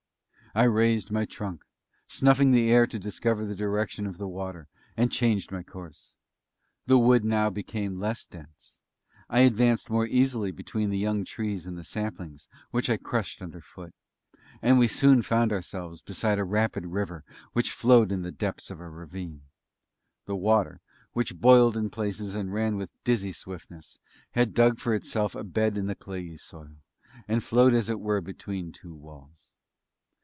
I 0.53 0.63
raised 0.65 1.11
my 1.11 1.23
trunk, 1.23 1.61
snuffing 2.07 2.51
the 2.51 2.69
air 2.71 2.85
to 2.85 2.99
discover 2.99 3.45
the 3.45 3.55
direction 3.55 4.05
of 4.05 4.17
the 4.17 4.27
water, 4.27 4.67
and 4.97 5.09
changed 5.09 5.49
my 5.49 5.63
course. 5.63 6.13
The 6.87 6.97
wood 6.99 7.23
now 7.23 7.49
became 7.49 8.01
less 8.01 8.25
dense; 8.27 8.81
I 9.29 9.43
advanced 9.47 9.89
more 9.89 10.05
easily 10.05 10.51
between 10.51 10.89
the 10.89 10.97
young 10.97 11.23
trees 11.23 11.65
and 11.65 11.79
saplings 11.85 12.49
which 12.69 12.89
I 12.89 12.97
crushed 12.97 13.41
under 13.41 13.61
foot; 13.61 13.93
and 14.61 14.77
we 14.77 14.89
soon 14.89 15.21
found 15.21 15.53
ourselves 15.53 16.01
beside 16.01 16.37
a 16.37 16.43
rapid 16.43 16.87
river 16.87 17.23
which 17.53 17.71
flowed 17.71 18.11
in 18.11 18.21
the 18.21 18.29
depths 18.33 18.69
of 18.69 18.81
a 18.81 18.89
ravine. 18.89 19.43
The 20.25 20.35
water, 20.35 20.81
which 21.13 21.39
boiled 21.39 21.77
in 21.77 21.89
places 21.89 22.35
and 22.35 22.51
ran 22.53 22.75
with 22.75 22.89
a 22.89 22.97
dizzy 23.05 23.31
swiftness, 23.31 23.99
had 24.31 24.53
dug 24.53 24.79
for 24.79 24.93
itself 24.93 25.33
a 25.33 25.45
bed 25.45 25.77
in 25.77 25.87
the 25.87 25.95
clayey 25.95 26.35
soil, 26.35 26.75
and 27.25 27.41
flowed 27.41 27.73
as 27.73 27.89
it 27.89 28.01
were 28.01 28.19
between 28.19 28.73
two 28.73 28.93
walls. 28.93 29.47